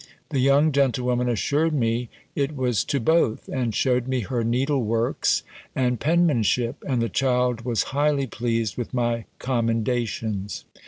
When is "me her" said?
4.07-4.43